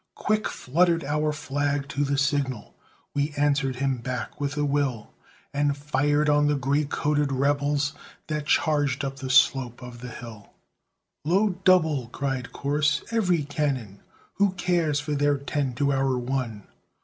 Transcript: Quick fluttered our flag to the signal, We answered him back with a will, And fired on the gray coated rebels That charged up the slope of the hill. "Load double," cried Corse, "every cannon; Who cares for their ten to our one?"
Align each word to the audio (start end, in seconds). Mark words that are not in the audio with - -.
Quick 0.15 0.47
fluttered 0.47 1.03
our 1.03 1.31
flag 1.31 1.87
to 1.89 2.03
the 2.03 2.17
signal, 2.17 2.73
We 3.13 3.33
answered 3.37 3.75
him 3.75 3.97
back 3.97 4.41
with 4.41 4.57
a 4.57 4.65
will, 4.65 5.13
And 5.53 5.77
fired 5.77 6.27
on 6.27 6.47
the 6.47 6.55
gray 6.55 6.85
coated 6.85 7.31
rebels 7.31 7.93
That 8.25 8.47
charged 8.47 9.05
up 9.05 9.17
the 9.17 9.29
slope 9.29 9.83
of 9.83 9.99
the 9.99 10.09
hill. 10.09 10.53
"Load 11.23 11.63
double," 11.63 12.07
cried 12.07 12.51
Corse, 12.51 13.03
"every 13.11 13.43
cannon; 13.43 13.99
Who 14.37 14.53
cares 14.53 14.99
for 14.99 15.13
their 15.13 15.37
ten 15.37 15.75
to 15.75 15.93
our 15.93 16.17
one?" 16.17 16.63